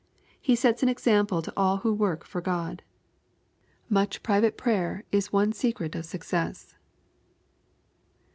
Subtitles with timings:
[0.41, 2.79] He sets an example to all who work for Grod.
[3.87, 6.73] Much private prayer is one secret of success.